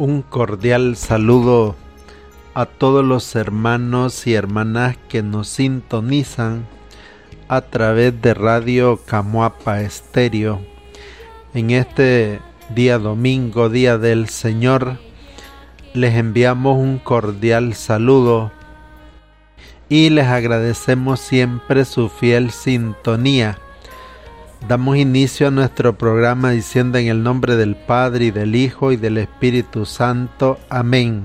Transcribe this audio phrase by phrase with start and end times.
[0.00, 1.74] Un cordial saludo
[2.54, 6.68] a todos los hermanos y hermanas que nos sintonizan
[7.48, 10.60] a través de Radio Camuapa Estéreo.
[11.52, 12.38] En este
[12.72, 14.98] día domingo, día del Señor,
[15.94, 18.52] les enviamos un cordial saludo
[19.88, 23.58] y les agradecemos siempre su fiel sintonía
[24.66, 28.96] Damos inicio a nuestro programa diciendo en el nombre del Padre y del Hijo y
[28.96, 30.58] del Espíritu Santo.
[30.68, 31.24] Amén.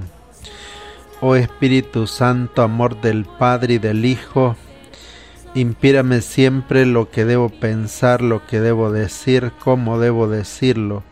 [1.19, 4.55] Oh Espíritu Santo, amor del Padre y del Hijo,
[5.55, 11.03] inspírame siempre lo que debo pensar, lo que debo decir, cómo debo decirlo,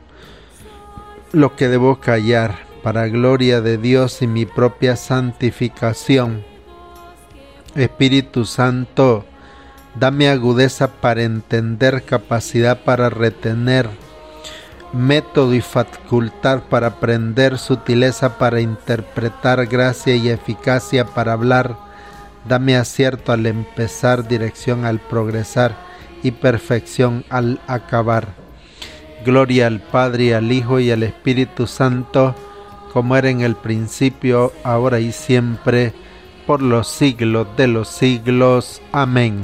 [1.32, 6.44] lo que debo callar, para gloria de Dios y mi propia santificación.
[7.76, 9.26] Espíritu Santo,
[9.96, 13.90] Dame agudeza para entender, capacidad para retener,
[14.94, 21.76] método y facultad para aprender, sutileza para interpretar, gracia y eficacia para hablar.
[22.48, 25.76] Dame acierto al empezar, dirección al progresar
[26.24, 28.30] y perfección al acabar.
[29.26, 32.34] Gloria al Padre, al Hijo y al Espíritu Santo,
[32.94, 35.94] como era en el principio, ahora y siempre,
[36.48, 38.82] por los siglos de los siglos.
[38.92, 39.44] Amén.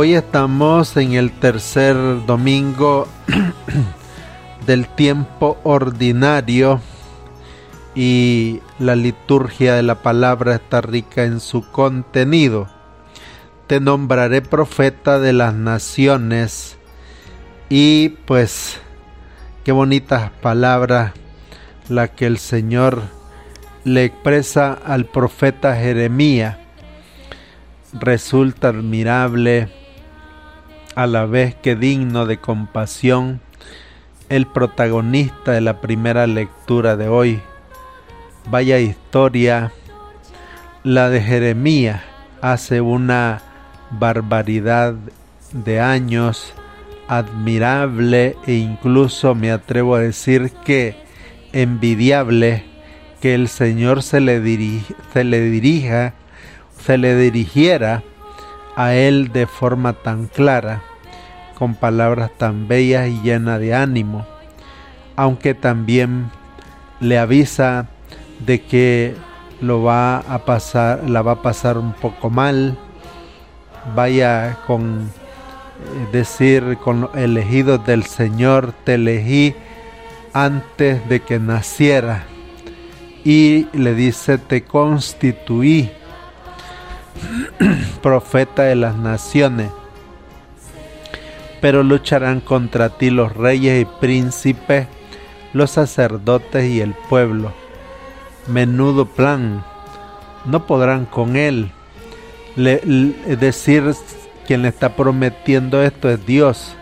[0.00, 3.08] Hoy estamos en el tercer domingo
[4.64, 6.80] del tiempo ordinario
[7.96, 12.68] y la liturgia de la palabra está rica en su contenido.
[13.66, 16.78] Te nombraré profeta de las naciones
[17.68, 18.80] y pues
[19.64, 21.12] qué bonitas palabras
[21.88, 23.02] la que el Señor
[23.82, 26.56] le expresa al profeta Jeremías.
[27.92, 29.87] Resulta admirable
[30.98, 33.40] a la vez que digno de compasión
[34.28, 37.40] el protagonista de la primera lectura de hoy.
[38.50, 39.70] Vaya historia,
[40.82, 42.02] la de Jeremías,
[42.40, 43.42] hace una
[43.92, 44.96] barbaridad
[45.52, 46.52] de años,
[47.06, 50.96] admirable e incluso me atrevo a decir que
[51.52, 52.64] envidiable
[53.20, 54.42] que el Señor se le,
[55.12, 56.14] se le dirija,
[56.84, 58.02] se le dirigiera
[58.74, 60.87] a él de forma tan clara
[61.58, 64.24] con palabras tan bellas y llenas de ánimo,
[65.16, 66.30] aunque también
[67.00, 67.88] le avisa
[68.46, 69.16] de que
[69.60, 72.78] lo va a pasar, la va a pasar un poco mal,
[73.96, 79.56] vaya con eh, decir con elegidos del Señor, te elegí
[80.32, 82.24] antes de que naciera
[83.24, 85.90] y le dice te constituí
[88.02, 89.70] profeta de las naciones
[91.60, 94.86] pero lucharán contra ti los reyes y príncipes,
[95.52, 97.52] los sacerdotes y el pueblo.
[98.46, 99.64] Menudo plan,
[100.44, 101.70] no podrán con él.
[102.56, 102.78] Le,
[103.36, 103.94] decir
[104.46, 106.74] quien le está prometiendo esto es Dios,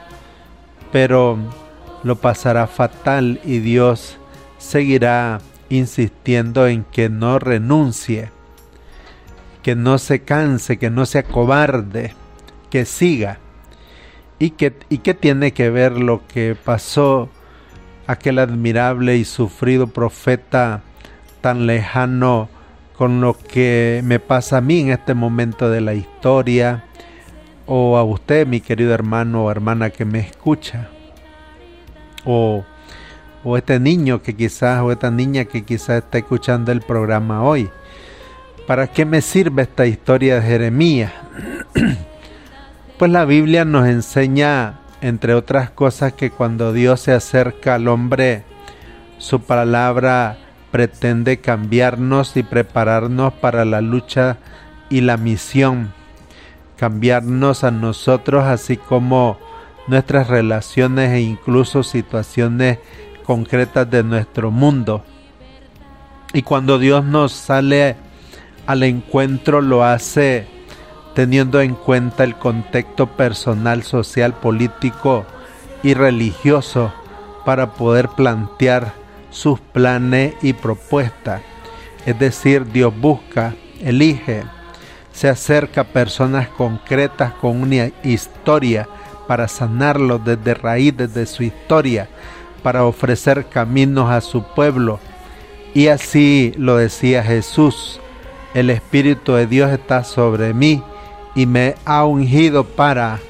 [0.93, 1.38] pero
[2.02, 4.17] lo pasará fatal y Dios
[4.58, 8.31] seguirá insistiendo en que no renuncie,
[9.62, 12.14] que no se canse, que no se acobarde,
[12.70, 13.40] que siga.
[14.38, 17.31] ¿Y qué, ¿Y qué tiene que ver lo que pasó
[18.06, 20.83] aquel admirable y sufrido profeta
[21.41, 22.49] tan lejano
[22.97, 26.85] con lo que me pasa a mí en este momento de la historia?
[27.67, 30.88] O a usted, mi querido hermano o hermana que me escucha.
[32.27, 32.62] O,
[33.43, 37.71] o este niño que quizás, o esta niña que quizás está escuchando el programa hoy.
[38.67, 41.12] ¿Para qué me sirve esta historia de Jeremías?
[42.98, 48.44] Pues la Biblia nos enseña, entre otras cosas, que cuando Dios se acerca al hombre,
[49.18, 50.38] su palabra
[50.71, 54.38] pretende cambiarnos y prepararnos para la lucha
[54.88, 55.92] y la misión,
[56.78, 59.38] cambiarnos a nosotros así como
[59.88, 62.78] nuestras relaciones e incluso situaciones
[63.25, 65.04] concretas de nuestro mundo.
[66.32, 67.97] Y cuando Dios nos sale
[68.66, 70.55] al encuentro lo hace
[71.16, 75.25] teniendo en cuenta el contexto personal, social, político
[75.82, 76.92] y religioso
[77.46, 78.92] para poder plantear
[79.30, 81.40] sus planes y propuestas.
[82.04, 84.42] Es decir, Dios busca, elige,
[85.11, 88.87] se acerca a personas concretas con una historia
[89.26, 92.11] para sanarlos desde raíz, desde su historia,
[92.62, 95.00] para ofrecer caminos a su pueblo.
[95.73, 98.00] Y así lo decía Jesús,
[98.52, 100.82] el Espíritu de Dios está sobre mí
[101.37, 103.21] y me ha ungido para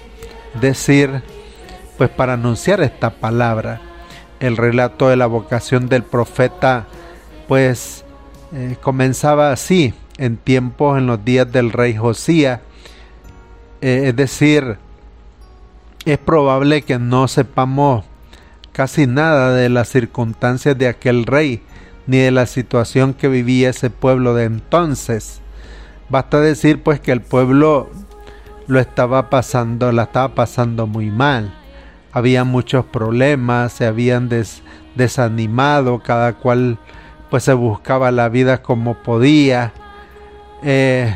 [0.61, 1.23] decir,
[1.99, 3.83] pues para anunciar esta palabra.
[4.39, 6.87] El relato de la vocación del profeta,
[7.49, 8.05] pues
[8.53, 12.61] eh, comenzaba así, en tiempos, en los días del rey Josías.
[13.81, 14.79] Eh, es decir,
[16.05, 18.05] es probable que no sepamos
[18.71, 21.61] casi nada de las circunstancias de aquel rey,
[22.07, 25.41] ni de la situación que vivía ese pueblo de entonces.
[26.09, 27.91] Basta decir pues que el pueblo
[28.67, 31.53] lo estaba pasando, la estaba pasando muy mal.
[32.13, 34.31] Había muchos problemas, se habían
[34.95, 36.79] desanimado, cada cual
[37.31, 39.73] pues se buscaba la vida como podía,
[40.63, 41.15] eh,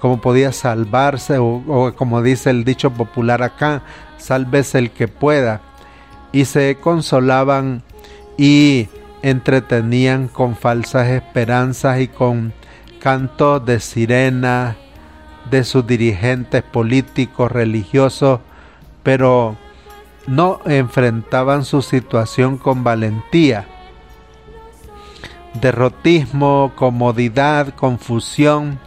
[0.00, 3.82] como podía salvarse, o, o, como dice el dicho popular acá,
[4.18, 5.62] sálvese el que pueda.
[6.32, 7.82] Y se consolaban
[8.36, 8.88] y
[9.22, 12.52] entretenían con falsas esperanzas y con
[13.06, 14.74] cantos de sirena
[15.48, 18.40] de sus dirigentes políticos, religiosos,
[19.04, 19.56] pero
[20.26, 23.68] no enfrentaban su situación con valentía.
[25.54, 28.80] Derrotismo, comodidad, confusión,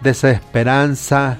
[0.00, 1.38] desesperanza.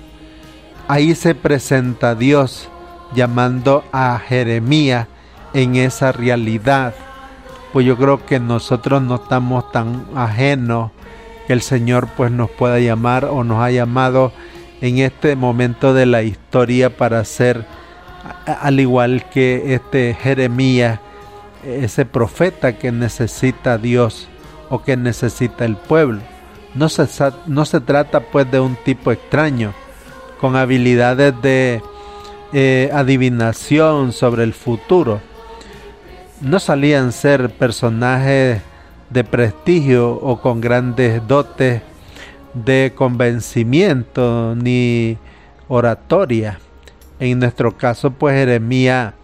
[0.87, 2.69] Ahí se presenta Dios
[3.13, 5.09] llamando a Jeremías
[5.53, 6.95] en esa realidad.
[7.73, 10.93] Pues yo creo que nosotros no estamos tan ajenos
[11.50, 14.33] que el Señor pues nos pueda llamar o nos ha llamado
[14.80, 17.66] en este momento de la historia para ser,
[18.47, 21.00] al igual que este Jeremías,
[21.64, 24.28] ese profeta que necesita Dios
[24.69, 26.21] o que necesita el pueblo.
[26.76, 27.09] No se,
[27.47, 29.75] no se trata pues de un tipo extraño,
[30.40, 31.83] con habilidades de
[32.52, 35.21] eh, adivinación sobre el futuro.
[36.42, 38.62] No salían ser personajes
[39.11, 41.83] de prestigio o con grandes dotes
[42.55, 45.19] de convencimiento ni
[45.69, 46.59] oratoria.
[47.19, 49.14] En nuestro caso, pues Jeremías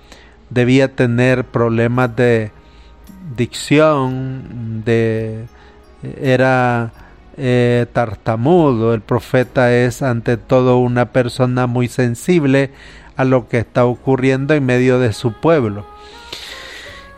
[0.50, 2.50] debía tener problemas de
[3.36, 5.46] dicción, de
[6.20, 6.92] era
[7.36, 8.94] eh, tartamudo.
[8.94, 12.70] El profeta es ante todo una persona muy sensible
[13.16, 15.86] a lo que está ocurriendo en medio de su pueblo.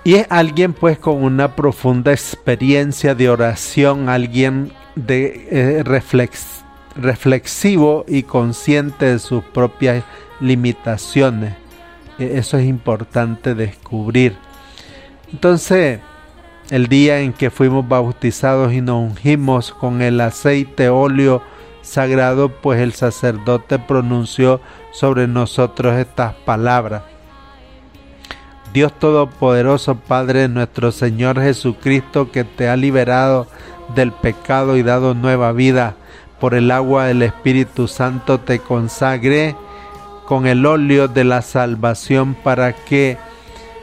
[0.09, 5.83] Y es alguien pues con una profunda experiencia de oración, alguien de eh,
[6.97, 10.05] reflexivo y consciente de sus propias
[10.41, 11.57] limitaciones.
[12.19, 14.35] E, eso es importante descubrir.
[15.31, 16.01] Entonces,
[16.71, 21.43] el día en que fuimos bautizados y nos ungimos con el aceite óleo
[21.83, 27.03] sagrado, pues el sacerdote pronunció sobre nosotros estas palabras.
[28.79, 33.49] Dios Todopoderoso, Padre nuestro Señor Jesucristo, que te ha liberado
[33.97, 35.97] del pecado y dado nueva vida
[36.39, 39.57] por el agua del Espíritu Santo, te consagre
[40.27, 43.19] con el óleo de la salvación para que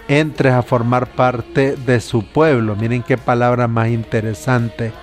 [0.07, 2.77] entres a formar parte de su pueblo.
[2.77, 4.93] Miren qué palabra más interesante.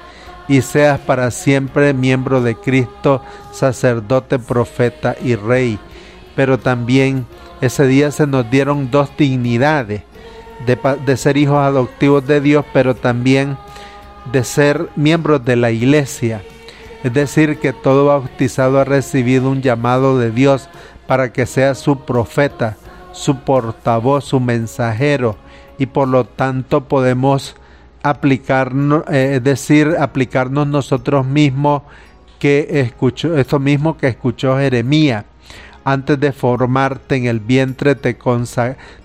[0.49, 3.23] Y seas para siempre miembro de Cristo,
[3.53, 5.79] sacerdote, profeta y rey.
[6.35, 7.27] Pero también
[7.63, 10.03] ese día se nos dieron dos dignidades,
[10.67, 13.57] de, ser hijos adoptivos de Dios, pero también
[14.33, 16.43] de ser miembros de la iglesia.
[17.05, 20.69] Es decir, que todo bautizado ha recibido un llamado de Dios
[21.07, 22.77] para que sea su profeta,
[23.13, 25.37] su portavoz, su mensajero,
[25.79, 27.55] y por lo tanto podemos
[28.03, 31.83] aplicarnos, eh, es decir, aplicarnos nosotros mismos
[32.41, 35.25] que escuchó, esto mismo que escuchó Jeremías.
[35.85, 38.17] Antes de formarte en el vientre te,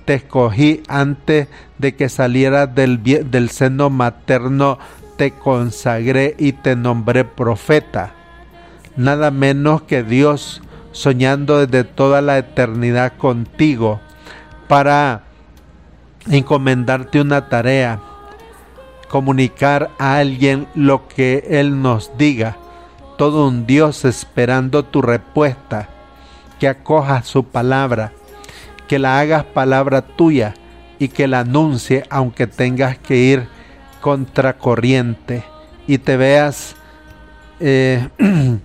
[0.08, 4.78] escogí, antes de que salieras del, del seno materno
[5.18, 8.14] te consagré y te nombré profeta.
[8.96, 14.00] Nada menos que Dios soñando desde toda la eternidad contigo
[14.68, 15.24] para
[16.30, 18.00] encomendarte una tarea,
[19.08, 22.58] comunicar a alguien lo que Él nos diga,
[23.18, 25.90] todo un Dios esperando tu respuesta,
[26.60, 28.14] que acojas su palabra,
[28.88, 30.54] que la hagas palabra tuya
[31.00, 33.48] y que la anuncie aunque tengas que ir
[34.02, 35.44] contracorriente
[35.88, 36.76] y te veas
[37.60, 38.08] eh,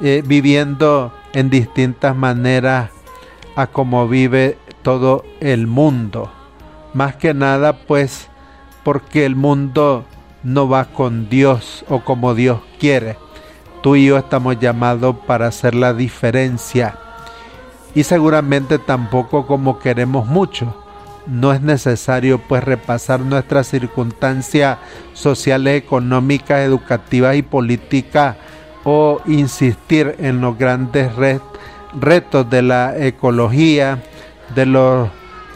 [0.00, 2.90] eh, viviendo en distintas maneras
[3.56, 6.30] a como vive todo el mundo.
[6.92, 8.28] Más que nada pues
[8.82, 10.04] porque el mundo
[10.42, 13.16] no va con Dios o como Dios quiere.
[13.82, 16.98] Tú y yo estamos llamados para hacer la diferencia
[17.94, 20.74] y seguramente tampoco como queremos mucho.
[21.26, 24.78] No es necesario pues repasar nuestras circunstancias
[25.14, 28.36] sociales, económicas, educativas y políticas
[28.84, 31.12] o insistir en los grandes
[31.98, 34.02] retos de la ecología,
[34.54, 35.08] de los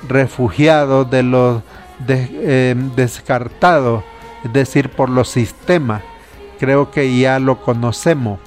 [0.09, 1.63] refugiados, de los
[2.09, 4.05] eh, descartados,
[4.45, 6.03] es decir, por los sistemas.
[6.59, 8.41] Creo que ya lo conocemos,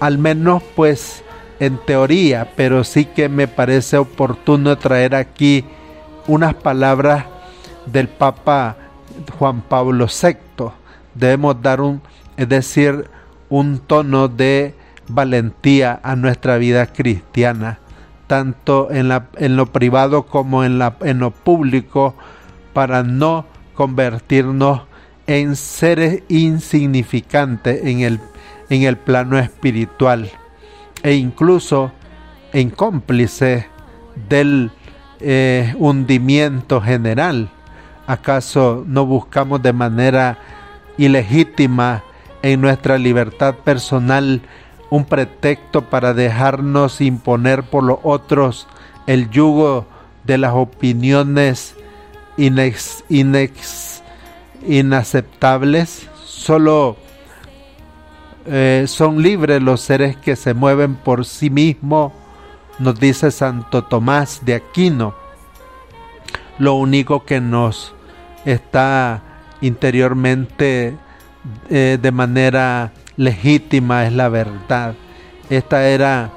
[0.00, 1.22] al menos pues
[1.62, 5.64] en teoría, pero sí que me parece oportuno traer aquí
[6.26, 7.26] unas palabras
[7.86, 8.76] del Papa
[9.38, 10.72] Juan Pablo VI.
[11.14, 12.02] Debemos dar un,
[12.36, 13.08] es decir,
[13.48, 14.74] un tono de
[15.06, 17.78] valentía a nuestra vida cristiana,
[18.26, 22.16] tanto en, la, en lo privado como en, la, en lo público,
[22.72, 24.80] para no convertirnos
[25.28, 28.18] en seres insignificantes en el,
[28.68, 30.28] en el plano espiritual
[31.02, 31.92] e incluso
[32.52, 33.66] en cómplices
[34.28, 34.70] del
[35.20, 37.50] eh, hundimiento general.
[38.06, 40.38] ¿Acaso no buscamos de manera
[40.98, 42.02] ilegítima
[42.42, 44.42] en nuestra libertad personal
[44.90, 48.66] un pretexto para dejarnos imponer por los otros
[49.06, 49.86] el yugo
[50.24, 51.74] de las opiniones
[54.68, 56.08] inaceptables.
[56.24, 56.96] Solo
[58.46, 62.12] eh, son libres los seres que se mueven por sí mismos,
[62.78, 65.14] nos dice Santo Tomás de Aquino.
[66.58, 67.94] Lo único que nos
[68.44, 69.22] está
[69.60, 70.96] interiormente
[71.68, 74.94] eh, de manera legítima es la verdad.
[75.50, 76.30] Esta era,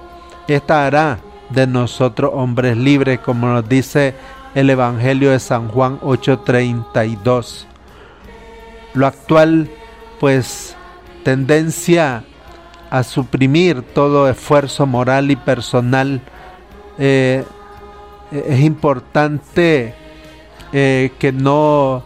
[0.47, 1.19] esta hará
[1.49, 4.15] de nosotros hombres libres, como nos dice
[4.55, 7.65] el Evangelio de San Juan 8:32.
[8.93, 9.69] Lo actual,
[10.19, 10.74] pues,
[11.25, 12.23] tendencia
[12.91, 16.21] a suprimir todo esfuerzo moral y personal,
[16.99, 17.43] eh,
[18.31, 19.95] es importante
[20.71, 22.03] eh, que no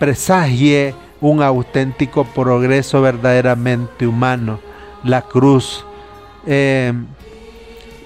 [0.00, 4.58] presagie un auténtico progreso verdaderamente humano.
[5.04, 5.86] La cruz
[6.44, 6.92] eh,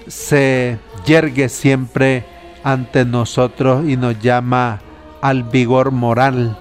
[0.05, 2.25] se yergue siempre
[2.63, 4.81] ante nosotros y nos llama
[5.21, 6.59] al vigor moral,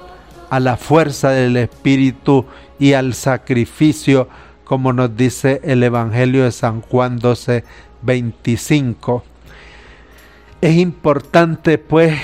[0.48, 2.46] a la fuerza del Espíritu
[2.78, 4.28] y al sacrificio,
[4.64, 7.64] como nos dice el Evangelio de San Juan 12,
[8.02, 9.24] 25.
[10.60, 12.18] Es importante pues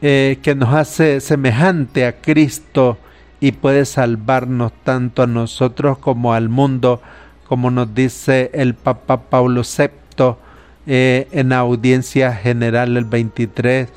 [0.00, 2.98] eh, que nos hace semejante a Cristo
[3.40, 7.02] y puede salvarnos tanto a nosotros como al mundo,
[7.46, 9.90] como nos dice el Papa Pablo VI
[10.86, 13.88] eh, en audiencia general el 23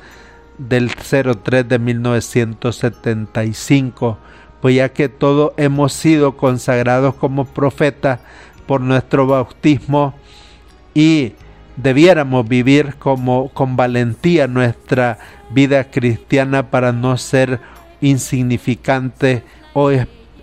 [0.58, 4.18] del 03 de 1975,
[4.60, 8.20] pues ya que todos hemos sido consagrados como profetas
[8.66, 10.14] por nuestro bautismo
[10.94, 11.32] y
[11.76, 15.18] debiéramos vivir como con valentía nuestra
[15.50, 17.60] vida cristiana para no ser
[18.00, 19.42] insignificantes
[19.74, 19.90] o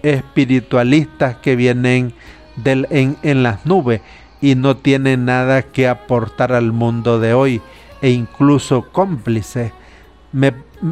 [0.01, 2.13] espiritualistas que vienen
[2.56, 4.01] del, en, en las nubes
[4.41, 7.62] y no tienen nada que aportar al mundo de hoy
[8.01, 9.71] e incluso cómplices.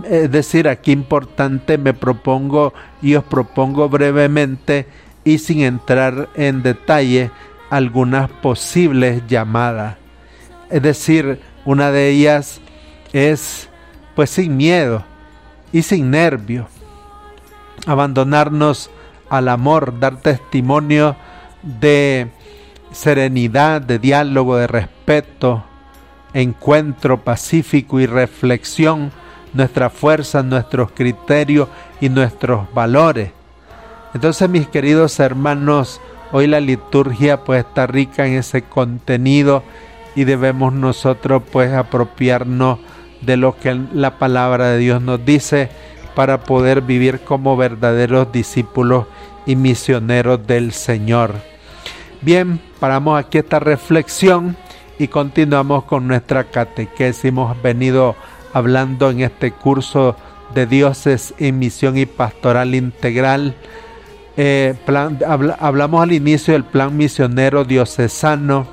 [0.06, 4.88] Es decir, aquí importante me propongo y os propongo brevemente
[5.24, 7.32] y sin entrar en detalle
[7.70, 9.98] algunas posibles llamadas.
[10.70, 12.62] Es decir, una de ellas
[13.12, 13.70] es
[14.16, 15.04] pues sin miedo
[15.72, 16.68] y sin nervio.
[17.86, 18.90] Abandonarnos
[19.30, 21.16] al amor, dar testimonio
[21.64, 22.30] de
[22.92, 25.64] serenidad, de diálogo, de respeto,
[26.34, 29.12] encuentro pacífico y reflexión,
[29.54, 31.70] nuestra fuerza, nuestros criterios
[32.02, 33.32] y nuestros valores.
[34.14, 39.64] Entonces, mis queridos hermanos, hoy la liturgia pues está rica en ese contenido
[40.16, 42.80] y debemos nosotros pues apropiarnos
[43.22, 45.70] de lo que la palabra de Dios nos dice
[46.16, 49.06] para poder vivir como verdaderos discípulos
[49.46, 51.34] y misioneros del Señor.
[52.22, 54.56] Bien, paramos aquí esta reflexión
[55.00, 57.26] y continuamos con nuestra catequesis.
[57.26, 58.16] Hemos venido
[58.54, 60.16] hablando en este curso
[60.54, 63.56] de dioses en misión y pastoral integral.
[64.38, 64.76] Eh,
[65.60, 68.68] hablamos al inicio del plan misionero diocesano,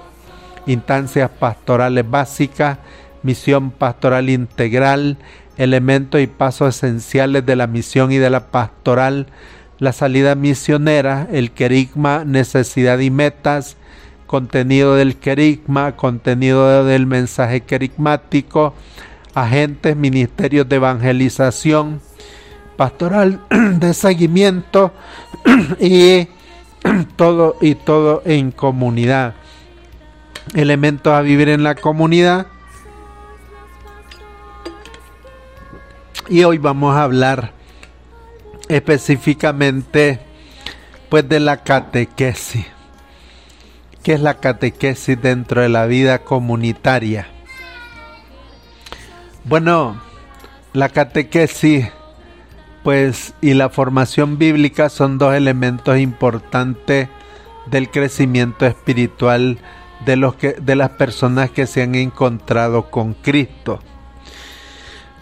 [0.66, 2.78] instancias pastorales básicas
[3.22, 5.18] misión pastoral integral,
[5.56, 9.26] elementos y pasos esenciales de la misión y de la pastoral,
[9.78, 13.76] la salida misionera, el querigma, necesidad y metas,
[14.26, 18.74] contenido del querigma, contenido del mensaje querigmático,
[19.34, 22.00] agentes, ministerios de evangelización,
[22.76, 24.92] pastoral de seguimiento
[25.80, 26.28] y
[27.16, 29.34] todo y todo en comunidad.
[30.54, 32.46] Elementos a vivir en la comunidad,
[36.30, 37.50] Y hoy vamos a hablar
[38.68, 40.20] específicamente
[41.08, 42.66] pues de la catequesis.
[44.04, 47.26] ¿Qué es la catequesis dentro de la vida comunitaria?
[49.44, 50.00] Bueno,
[50.72, 51.88] la catequesis
[52.82, 57.08] pues y la formación bíblica son dos elementos importantes
[57.66, 59.58] del crecimiento espiritual
[60.04, 63.80] de los que de las personas que se han encontrado con Cristo.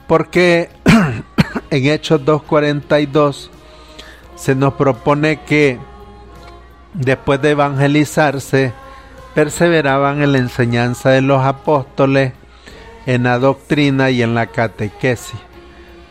[0.07, 0.71] Porque
[1.71, 3.51] en Hechos 2.42
[4.37, 5.79] se nos propone que
[6.95, 8.73] después de evangelizarse,
[9.35, 12.33] perseveraban en la enseñanza de los apóstoles,
[13.09, 15.41] en la doctrina y en la catequesis.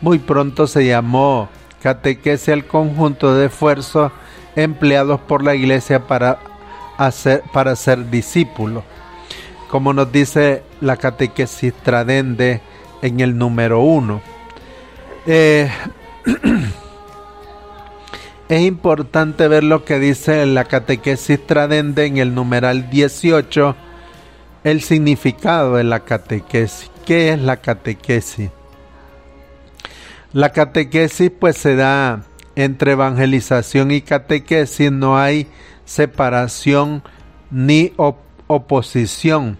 [0.00, 1.48] Muy pronto se llamó
[1.80, 4.10] catequesis al conjunto de esfuerzos
[4.56, 6.40] empleados por la iglesia para,
[6.96, 8.82] hacer, para ser discípulos.
[9.70, 12.62] Como nos dice la catequesis tradende
[13.00, 14.20] en el número uno.
[15.24, 15.70] Eh,
[18.48, 23.76] es importante ver lo que dice la catequesis tradende en el numeral 18,
[24.70, 26.90] el significado de la catequesis.
[27.04, 28.50] ¿Qué es la catequesis?
[30.32, 35.46] La catequesis pues se da entre evangelización y catequesis, no hay
[35.84, 37.02] separación
[37.50, 39.58] ni oposición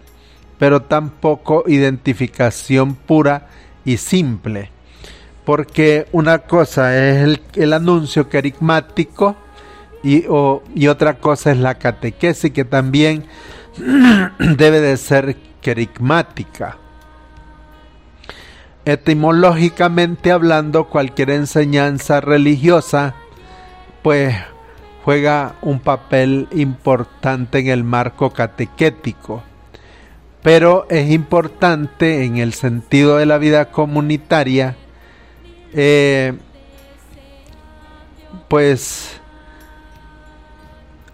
[0.59, 3.47] pero tampoco identificación pura
[3.85, 4.71] y simple.
[5.45, 9.37] Porque una cosa es el, anuncio querigmático
[10.03, 10.25] y,
[10.75, 13.25] y otra cosa es la catequesis que también
[14.39, 16.77] debe de ser querigmática.
[18.85, 23.15] Etimológicamente hablando, cualquier enseñanza religiosa
[24.03, 24.35] pues
[25.05, 29.43] juega un papel importante en el marco catequético.
[30.43, 34.77] Pero es importante en el sentido de la vida comunitaria,
[35.73, 36.35] eh,
[38.49, 39.21] pues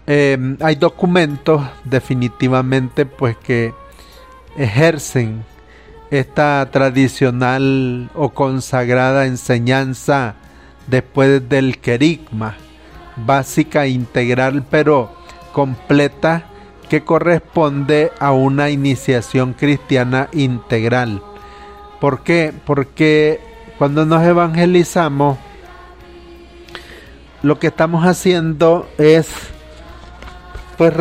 [0.07, 3.73] eh, hay documentos definitivamente pues que
[4.57, 5.43] ejercen
[6.11, 10.35] esta tradicional o consagrada enseñanza
[10.87, 12.55] después del querigma,
[13.15, 15.11] básica, integral, pero
[15.51, 16.45] completa,
[16.89, 21.23] que corresponde a una iniciación cristiana integral.
[21.99, 22.53] ¿Por qué?
[22.65, 23.39] Porque
[23.79, 25.39] cuando nos evangelizamos,
[27.41, 29.54] lo que estamos haciendo es
[30.77, 30.93] pues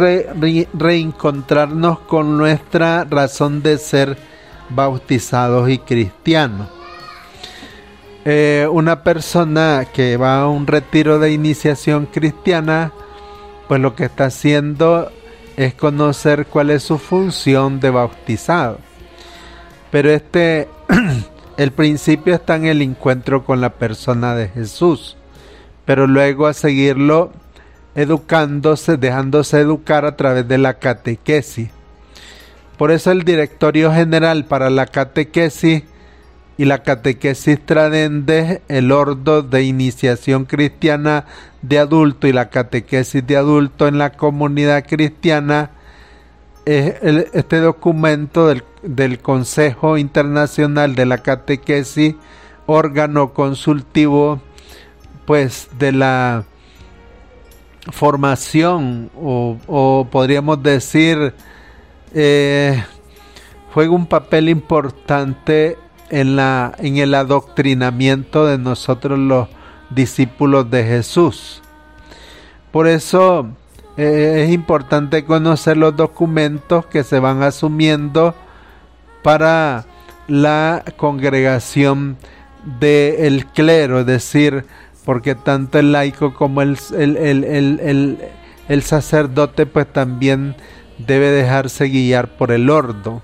[0.72, 4.16] reencontrarnos con nuestra razón de ser
[4.70, 6.68] bautizados y cristianos.
[8.24, 12.92] Eh, una persona que va a un retiro de iniciación cristiana,
[13.68, 15.10] pues lo que está haciendo
[15.56, 18.78] es conocer cuál es su función de bautizado.
[19.90, 20.68] Pero este,
[21.56, 25.16] el principio está en el encuentro con la persona de Jesús,
[25.84, 27.30] pero luego a seguirlo
[27.94, 31.70] educándose, dejándose educar a través de la catequesis.
[32.76, 35.84] Por eso el directorio general para la catequesis
[36.56, 41.24] y la catequesis tradende, el ordo de iniciación cristiana
[41.62, 45.70] de adulto y la catequesis de adulto en la comunidad cristiana,
[46.64, 46.94] es
[47.32, 52.14] este documento del, del Consejo Internacional de la Catequesis,
[52.66, 54.40] órgano consultivo,
[55.26, 56.44] pues de la
[57.90, 61.34] formación o, podríamos decir
[62.14, 62.82] eh,
[63.72, 65.76] juega un papel importante
[66.10, 69.48] en, la, en el adoctrinamiento de nosotros los
[69.90, 71.62] discípulos de Jesús.
[72.70, 73.48] Por eso
[73.96, 78.34] eh, es importante conocer los documentos que se van asumiendo
[79.22, 79.86] para
[80.26, 82.16] la congregación
[82.80, 84.64] del clero, es decir,
[85.04, 86.78] porque tanto el laico como el,
[88.68, 90.56] el, sacerdote pues también
[90.98, 93.22] debe dejarse guiar por el ordo.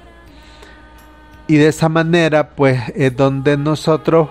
[1.48, 4.28] Y de esa manera pues es donde nosotros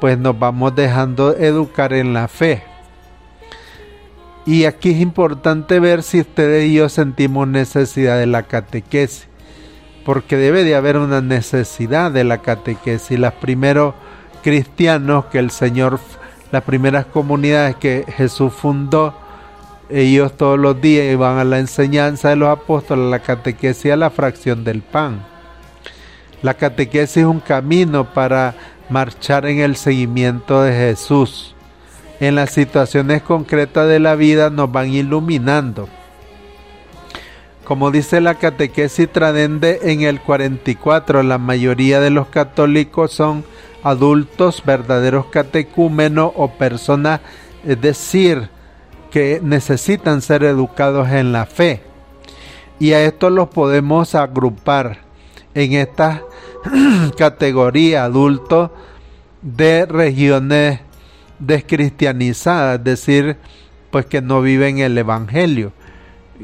[0.00, 2.62] pues nos vamos dejando educar en la fe.
[4.46, 9.28] Y aquí es importante ver si ustedes y yo sentimos necesidad de la catequesis,
[10.06, 13.18] porque debe de haber una necesidad de la catequesis.
[13.18, 13.94] Los primeros
[14.42, 16.00] cristianos que el Señor
[16.50, 19.14] las primeras comunidades que Jesús fundó,
[19.88, 24.10] ellos todos los días iban a la enseñanza de los apóstoles, la catequesis, a la
[24.10, 25.24] fracción del pan.
[26.42, 28.54] La catequesis es un camino para
[28.88, 31.54] marchar en el seguimiento de Jesús.
[32.20, 35.88] En las situaciones concretas de la vida nos van iluminando.
[37.64, 43.44] Como dice la catequesis Tradende en el 44, la mayoría de los católicos son
[43.82, 47.20] adultos, verdaderos catecúmenos o personas,
[47.64, 48.50] es decir,
[49.10, 51.82] que necesitan ser educados en la fe.
[52.78, 54.98] Y a esto los podemos agrupar
[55.54, 56.22] en esta
[57.18, 58.70] categoría adultos
[59.42, 60.80] de regiones
[61.38, 63.36] descristianizadas, es decir,
[63.90, 65.72] pues que no viven el Evangelio,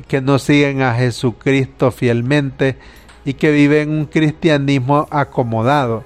[0.09, 2.77] que no siguen a Jesucristo fielmente
[3.25, 6.05] y que viven un cristianismo acomodado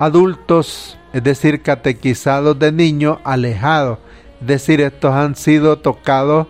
[0.00, 3.98] adultos, es decir, catequizados de niños, alejados.
[4.40, 6.46] Es decir, estos han sido tocados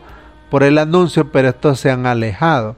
[0.50, 2.76] por el anuncio, pero estos se han alejado.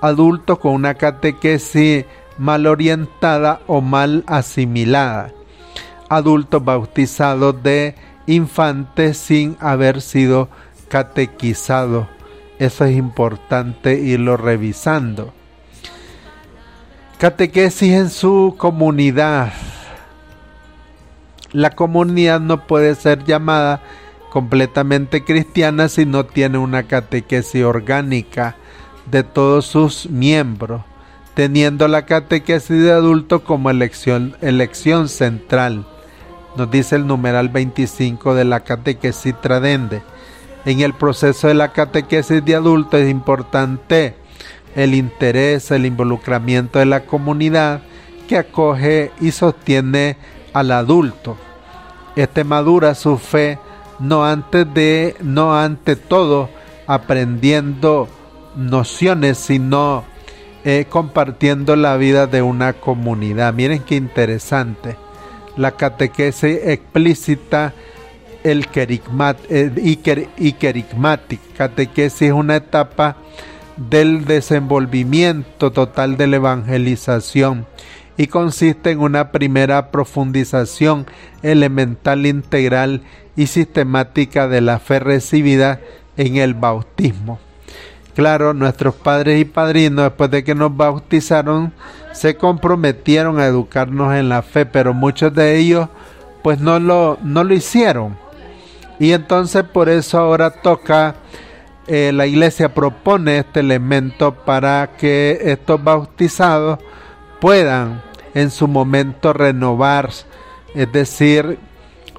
[0.00, 2.06] Adultos con una catequesis
[2.38, 5.30] mal orientada o mal asimilada.
[6.08, 7.94] Adultos bautizados de
[8.26, 10.48] infantes sin haber sido
[10.88, 12.06] catequizados.
[12.58, 15.34] Eso es importante irlo revisando.
[17.18, 19.52] Catequesis en su comunidad
[21.52, 23.82] la comunidad no puede ser llamada
[24.30, 28.56] completamente cristiana si no tiene una catequesis orgánica
[29.10, 30.82] de todos sus miembros,
[31.34, 34.36] teniendo la catequesis de adulto como elección,
[35.08, 35.86] central.
[36.56, 40.02] Nos dice el numeral 25 de la catequesis tradende.
[40.64, 44.16] En el proceso de la catequesis de adulto es importante
[44.74, 47.82] el interés, el involucramiento de la comunidad
[48.28, 50.16] que acoge y sostiene
[50.58, 51.36] al adulto.
[52.16, 53.58] Este madura su fe
[53.98, 56.48] no antes de, no ante todo
[56.86, 58.08] aprendiendo
[58.56, 60.04] nociones, sino
[60.64, 63.54] eh, compartiendo la vida de una comunidad.
[63.54, 64.96] Miren qué interesante.
[65.56, 67.74] La catequesis explícita
[68.44, 69.72] el kerigmat, eh,
[70.36, 71.42] y kerigmática.
[71.56, 73.16] Catequesis es una etapa
[73.76, 77.66] del desenvolvimiento total de la evangelización
[78.18, 81.06] y consiste en una primera profundización
[81.42, 83.02] elemental, integral
[83.36, 85.80] y sistemática de la fe recibida
[86.16, 87.38] en el bautismo.
[88.16, 91.72] Claro, nuestros padres y padrinos, después de que nos bautizaron,
[92.12, 95.88] se comprometieron a educarnos en la fe, pero muchos de ellos
[96.42, 98.16] pues no lo, no lo hicieron.
[98.98, 101.14] Y entonces por eso ahora toca,
[101.86, 106.80] eh, la iglesia propone este elemento para que estos bautizados
[107.40, 110.10] puedan en su momento renovar,
[110.74, 111.58] es decir,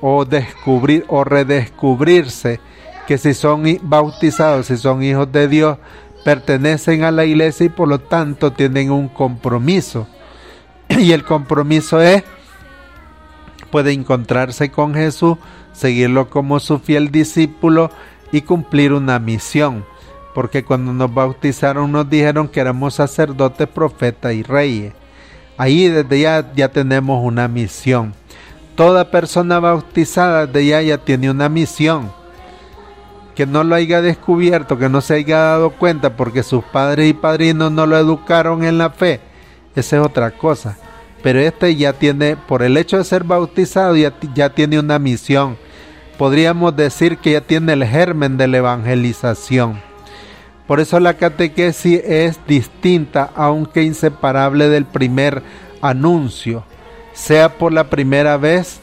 [0.01, 2.59] o descubrir o redescubrirse
[3.07, 5.77] que si son bautizados, si son hijos de Dios,
[6.23, 10.07] pertenecen a la iglesia y por lo tanto tienen un compromiso.
[10.89, 12.23] Y el compromiso es,
[13.71, 15.37] puede encontrarse con Jesús,
[15.73, 17.91] seguirlo como su fiel discípulo
[18.31, 19.85] y cumplir una misión.
[20.35, 24.93] Porque cuando nos bautizaron nos dijeron que éramos sacerdotes, profetas y reyes.
[25.59, 28.13] Ahí desde ya ya tenemos una misión.
[28.75, 32.13] Toda persona bautizada desde ya ya tiene una misión
[33.35, 37.13] que no lo haya descubierto, que no se haya dado cuenta porque sus padres y
[37.13, 39.19] padrinos no lo educaron en la fe,
[39.75, 40.77] esa es otra cosa.
[41.21, 45.57] Pero este ya tiene, por el hecho de ser bautizado, ya, ya tiene una misión.
[46.17, 49.88] Podríamos decir que ya tiene el germen de la evangelización.
[50.69, 55.43] Por eso la catequesis es distinta, aunque inseparable del primer
[55.81, 56.63] anuncio,
[57.11, 58.79] sea por la primera vez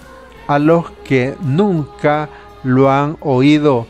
[0.48, 2.28] a los que nunca
[2.62, 3.86] lo han oído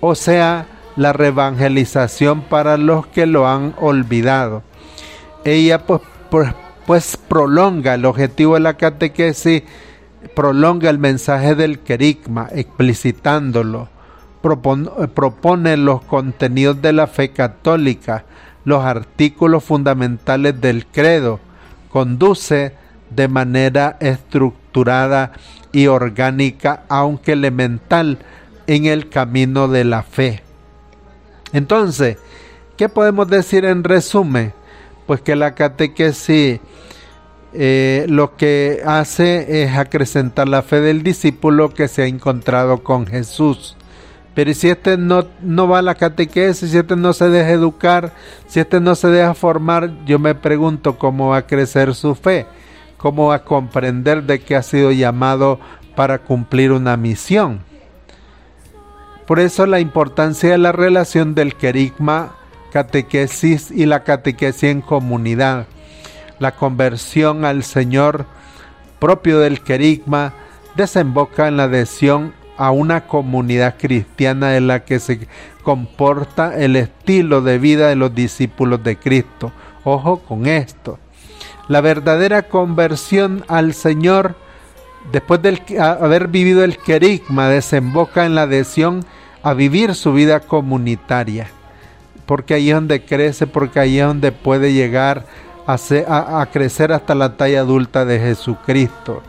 [0.00, 4.62] o sea, la revangelización para los que lo han olvidado.
[5.44, 6.00] Ella pues,
[6.30, 6.52] pues,
[6.86, 9.62] pues prolonga el objetivo de la catequesis,
[10.34, 13.88] prolonga el mensaje del querigma, explicitándolo,
[14.42, 18.24] propone, propone los contenidos de la fe católica,
[18.64, 21.40] los artículos fundamentales del credo,
[21.90, 22.74] conduce
[23.10, 25.32] de manera estructurada
[25.72, 28.18] y orgánica, aunque elemental,
[28.66, 30.42] en el camino de la fe.
[31.52, 32.18] Entonces,
[32.76, 34.52] ¿qué podemos decir en resumen?
[35.06, 36.60] Pues que la catequesis
[37.52, 43.06] eh, lo que hace es acrecentar la fe del discípulo que se ha encontrado con
[43.06, 43.76] Jesús.
[44.34, 48.12] Pero si este no, no va a la catequesis, si este no se deja educar,
[48.46, 52.46] si este no se deja formar, yo me pregunto cómo va a crecer su fe,
[52.96, 55.58] cómo va a comprender de que ha sido llamado
[55.96, 57.60] para cumplir una misión.
[59.26, 62.34] Por eso la importancia de la relación del querigma,
[62.72, 65.66] catequesis y la catequesis en comunidad.
[66.38, 68.26] La conversión al Señor
[68.98, 70.32] propio del querigma
[70.76, 75.26] desemboca en la adhesión a una comunidad cristiana en la que se
[75.62, 79.50] comporta el estilo de vida de los discípulos de Cristo.
[79.82, 80.98] Ojo con esto.
[81.68, 84.34] La verdadera conversión al Señor,
[85.10, 89.06] después de haber vivido el querigma, desemboca en la adhesión
[89.42, 91.46] a vivir su vida comunitaria,
[92.26, 95.24] porque ahí es donde crece, porque ahí es donde puede llegar
[95.66, 99.22] a, a, crecer hasta la talla adulta de Jesucristo.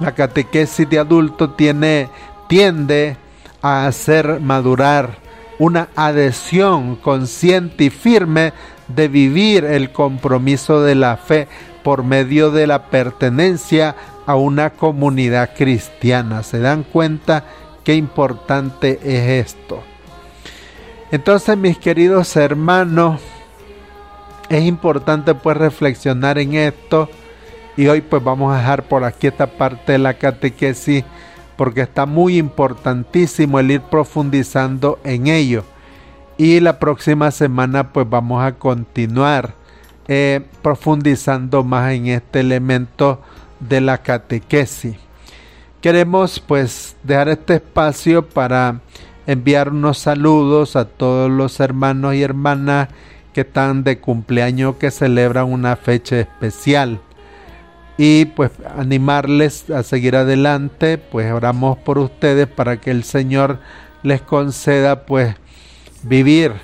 [0.00, 2.08] La catequesis de adulto tiene,
[2.50, 3.16] tiende
[3.62, 5.18] a hacer madurar
[5.60, 8.52] una adhesión consciente y firme
[8.88, 11.46] de vivir el compromiso de la fe
[11.84, 13.94] por medio de la pertenencia
[14.26, 16.42] a una comunidad cristiana.
[16.42, 17.44] ¿Se dan cuenta
[17.84, 19.82] Qué importante es esto.
[21.10, 23.20] Entonces, mis queridos hermanos,
[24.48, 27.08] es importante pues reflexionar en esto
[27.76, 31.04] y hoy pues vamos a dejar por aquí esta parte de la catequesis
[31.60, 35.62] porque está muy importantísimo el ir profundizando en ello.
[36.38, 39.52] Y la próxima semana pues vamos a continuar
[40.08, 43.20] eh, profundizando más en este elemento
[43.58, 44.96] de la catequesis.
[45.82, 48.80] Queremos pues dejar este espacio para
[49.26, 52.88] enviar unos saludos a todos los hermanos y hermanas
[53.34, 57.02] que están de cumpleaños, que celebran una fecha especial.
[58.02, 63.58] Y pues animarles a seguir adelante, pues oramos por ustedes para que el Señor
[64.02, 65.36] les conceda pues
[66.02, 66.54] vivir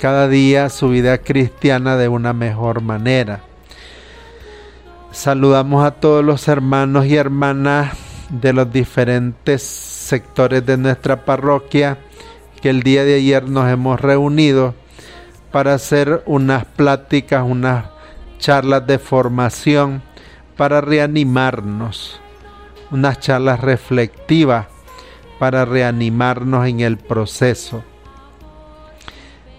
[0.00, 3.40] cada día su vida cristiana de una mejor manera.
[5.12, 7.92] Saludamos a todos los hermanos y hermanas
[8.30, 11.98] de los diferentes sectores de nuestra parroquia
[12.62, 14.74] que el día de ayer nos hemos reunido
[15.52, 17.84] para hacer unas pláticas, unas
[18.38, 20.08] charlas de formación
[20.60, 22.20] para reanimarnos,
[22.90, 24.66] unas charlas reflectivas
[25.38, 27.82] para reanimarnos en el proceso.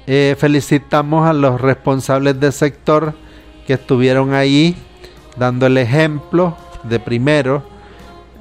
[0.06, 3.16] Eh, felicitamos a los responsables del sector
[3.66, 4.76] que estuvieron ahí
[5.38, 7.64] dando el ejemplo de primero,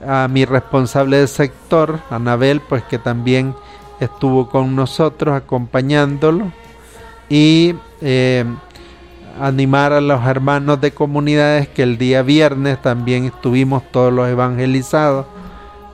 [0.07, 3.55] a mi responsable del sector, Anabel, pues que también
[4.01, 6.53] estuvo con nosotros acompañándolo.
[7.31, 8.45] Y eh,
[9.39, 15.27] animar a los hermanos de comunidades que el día viernes también estuvimos todos los evangelizados.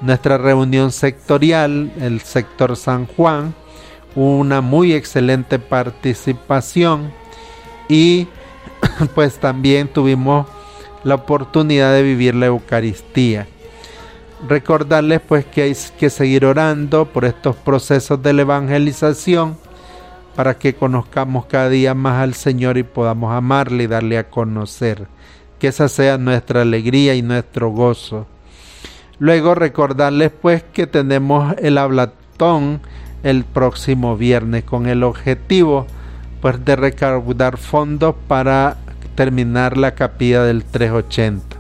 [0.01, 3.55] Nuestra reunión sectorial, el sector San Juan,
[4.15, 7.13] una muy excelente participación
[7.89, 8.29] y
[9.15, 10.47] pues también tuvimos
[11.05, 13.47] la oportunidad de vivir la Eucaristía.
[14.49, 19.57] Recordarles pues que hay que seguir orando por estos procesos de la evangelización
[20.37, 25.09] para que conozcamos cada día más al Señor y podamos amarle y darle a conocer.
[25.59, 28.27] Que esa sea nuestra alegría y nuestro gozo.
[29.19, 32.83] Luego recordarles pues que tenemos el hablatón
[33.23, 35.87] el próximo viernes con el objetivo
[36.43, 38.77] pues de recaudar fondos para
[39.15, 41.57] terminar la capilla del 380.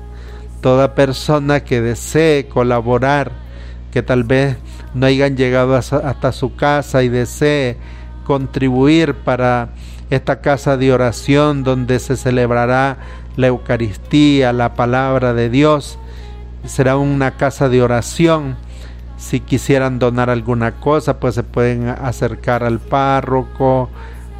[0.60, 3.32] Toda persona que desee colaborar,
[3.90, 4.58] que tal vez
[4.92, 7.78] no hayan llegado hasta su casa y desee
[8.26, 9.68] contribuir para
[10.10, 12.98] esta casa de oración donde se celebrará
[13.36, 15.98] la Eucaristía, la palabra de Dios.
[16.64, 18.56] Será una casa de oración.
[19.16, 23.88] Si quisieran donar alguna cosa, pues se pueden acercar al párroco,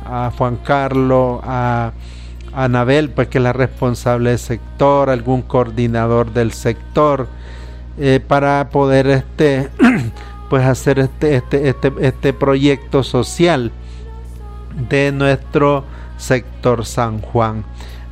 [0.05, 1.93] a Juan Carlos, a
[2.53, 7.29] Anabel, pues que es la responsable del sector, algún coordinador del sector,
[7.99, 9.71] eh, para poder este,
[10.49, 13.73] pues hacer este, este, este, este proyecto social
[14.89, 15.85] de nuestro
[16.17, 17.65] sector San Juan.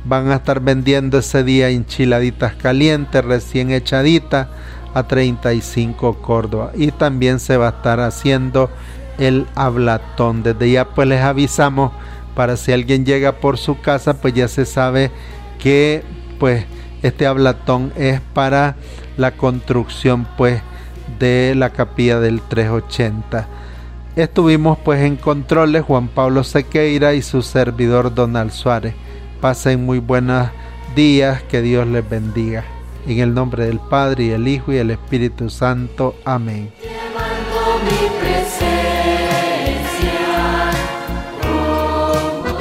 [0.03, 4.47] Van a estar vendiendo ese día enchiladitas calientes, recién echaditas,
[4.93, 6.71] a 35 Córdoba.
[6.75, 8.69] Y también se va a estar haciendo
[9.17, 10.43] el hablatón.
[10.43, 11.91] Desde ya pues les avisamos
[12.35, 15.11] para si alguien llega por su casa, pues ya se sabe
[15.59, 16.03] que
[16.39, 16.65] pues
[17.01, 18.75] este hablatón es para
[19.17, 20.61] la construcción pues
[21.19, 23.47] de la capilla del 380.
[24.15, 28.95] Estuvimos pues en controles Juan Pablo Sequeira y su servidor Donald Suárez.
[29.41, 30.49] Pasen muy buenos
[30.95, 32.63] días, que Dios les bendiga.
[33.07, 36.15] En el nombre del Padre y el Hijo y el Espíritu Santo.
[36.23, 36.71] Amén.